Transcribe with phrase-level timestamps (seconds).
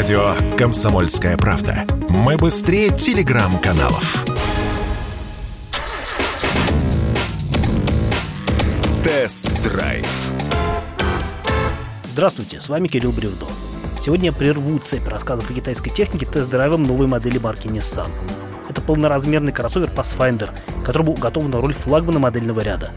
[0.00, 1.84] Радио «Комсомольская правда».
[2.08, 4.24] Мы быстрее телеграм-каналов.
[9.04, 10.06] Тест-драйв.
[12.12, 13.44] Здравствуйте, с вами Кирилл Бревдо.
[14.02, 18.08] Сегодня я прерву цепь рассказов о китайской технике тест-драйвом новой модели марки Nissan.
[18.70, 20.48] Это полноразмерный кроссовер Pathfinder,
[20.82, 22.90] которому уготована роль флагмана модельного ряда.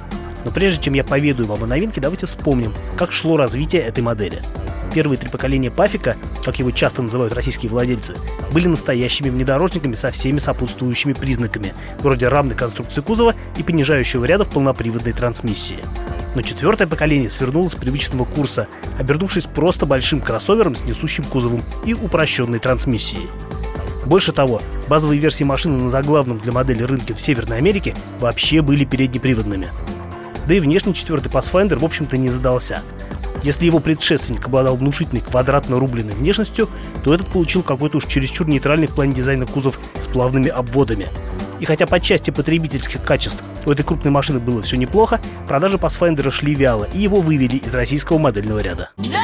[0.45, 4.41] Но прежде чем я поведаю вам о новинке, давайте вспомним, как шло развитие этой модели–
[4.93, 6.15] Первые три поколения Пафика,
[6.45, 8.15] как его часто называют российские владельцы,
[8.51, 14.49] были настоящими внедорожниками со всеми сопутствующими признаками, вроде равной конструкции кузова и понижающего ряда в
[14.49, 15.79] полноприводной трансмиссии.
[16.35, 18.67] Но четвертое поколение свернуло с привычного курса,
[18.99, 23.29] обернувшись просто большим кроссовером с несущим кузовом и упрощенной трансмиссией.
[24.05, 28.85] Больше того, базовые версии машины на заглавном для модели рынке в Северной Америке вообще были
[28.85, 29.69] переднеприводными.
[30.47, 32.81] Да и внешний четвертый Pathfinder, в общем-то, не задался–
[33.43, 36.69] если его предшественник обладал внушительной квадратно-рубленной внешностью,
[37.03, 41.09] то этот получил какой-то уж чересчур нейтральный в плане дизайна кузов с плавными обводами.
[41.59, 46.31] И хотя по части потребительских качеств у этой крупной машины было все неплохо, продажи Pathfinder
[46.31, 48.91] шли вяло, и его вывели из российского модельного ряда.
[48.97, 49.22] До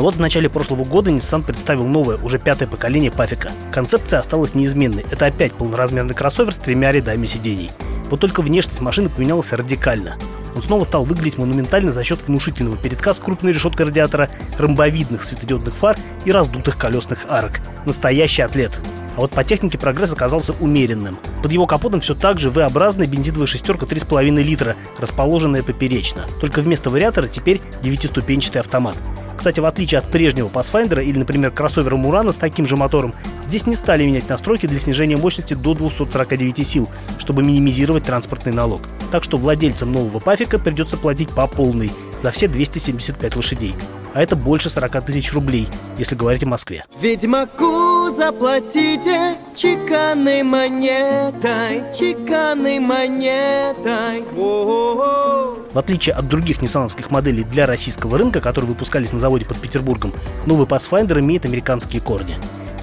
[0.00, 3.50] Но вот в начале прошлого года Nissan представил новое, уже пятое поколение Пафика.
[3.70, 5.04] Концепция осталась неизменной.
[5.10, 7.70] Это опять полноразмерный кроссовер с тремя рядами сидений.
[8.08, 10.16] Вот только внешность машины поменялась радикально.
[10.56, 15.74] Он снова стал выглядеть монументально за счет внушительного передка с крупной решеткой радиатора, ромбовидных светодиодных
[15.74, 17.60] фар и раздутых колесных арок.
[17.84, 18.72] Настоящий атлет.
[19.16, 21.18] А вот по технике прогресс оказался умеренным.
[21.42, 26.24] Под его капотом все так же V-образная бензиновая шестерка 3,5 литра, расположенная поперечно.
[26.40, 28.96] Только вместо вариатора теперь девятиступенчатый автомат.
[29.40, 33.66] Кстати, в отличие от прежнего Pathfinder или, например, кроссовера Murano с таким же мотором, здесь
[33.66, 38.82] не стали менять настройки для снижения мощности до 249 сил, чтобы минимизировать транспортный налог.
[39.10, 41.90] Так что владельцам нового Пафика придется платить по полной
[42.22, 43.74] за все 275 лошадей.
[44.12, 46.84] А это больше 40 тысяч рублей, если говорить о Москве.
[47.00, 54.22] Ведьмаку заплатите чеканной монетой, чеканной монетой.
[54.36, 55.59] О-о-о.
[55.72, 60.12] В отличие от других ниссановских моделей для российского рынка, которые выпускались на заводе под Петербургом,
[60.46, 62.36] новый Pathfinder имеет американские корни.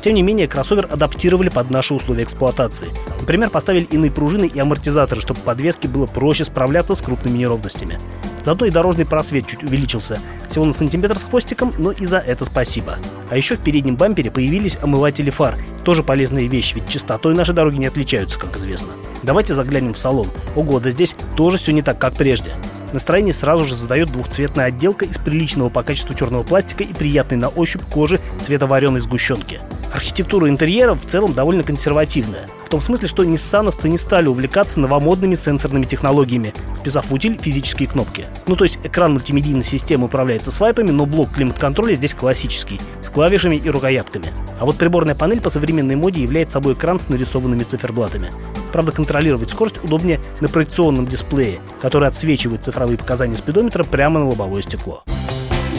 [0.03, 2.87] Тем не менее, кроссовер адаптировали под наши условия эксплуатации.
[3.19, 7.99] Например, поставили иные пружины и амортизаторы, чтобы подвеске было проще справляться с крупными неровностями.
[8.41, 10.19] Зато и дорожный просвет чуть увеличился.
[10.49, 12.97] Всего на сантиметр с хвостиком, но и за это спасибо.
[13.29, 15.57] А еще в переднем бампере появились омыватели фар.
[15.83, 18.93] Тоже полезная вещь, ведь чистотой наши дороги не отличаются, как известно.
[19.23, 20.29] Давайте заглянем в салон.
[20.55, 22.51] Ого, да здесь тоже все не так, как прежде.
[22.93, 27.49] Настроение сразу же задает двухцветная отделка из приличного по качеству черного пластика и приятной на
[27.49, 29.59] ощупь кожи цвета вареной сгущенки.
[29.93, 32.47] Архитектура интерьера в целом довольно консервативная.
[32.65, 37.87] В том смысле, что ниссановцы не стали увлекаться новомодными сенсорными технологиями, вписав в утиль физические
[37.87, 38.25] кнопки.
[38.45, 43.55] Ну то есть экран мультимедийной системы управляется свайпами, но блок климат-контроля здесь классический, с клавишами
[43.55, 44.33] и рукоятками.
[44.59, 48.31] А вот приборная панель по современной моде является собой экран с нарисованными циферблатами.
[48.71, 54.61] Правда, контролировать скорость удобнее на проекционном дисплее, который отсвечивает цифровые показания спидометра прямо на лобовое
[54.61, 55.03] стекло.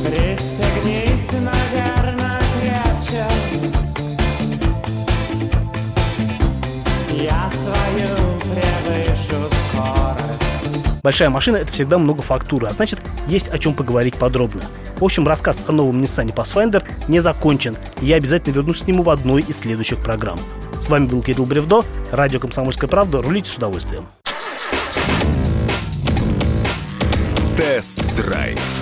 [0.04, 3.26] Пристегнись, наверное, крепче.
[7.12, 11.02] Я свою превышу скорость.
[11.02, 14.62] Большая машина— это всегда много фактуры, а значит, есть о чем поговорить подробно.
[14.98, 19.02] В общем, рассказ о новом Nissan Pathfinder не закончен, и я обязательно вернусь к нему
[19.02, 20.40] в одной из следующих программ.
[20.80, 23.20] С вами был Кирилл Бревдо, радио «Комсомольская правда».
[23.20, 24.06] Рулите с удовольствием.
[27.56, 28.77] Тест-драйв